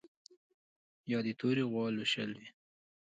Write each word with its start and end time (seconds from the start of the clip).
یا 1.11 1.19
د 1.27 1.29
تورې 1.39 1.63
غوا 1.71 1.85
لوشل 1.95 2.29
وي 2.37 2.49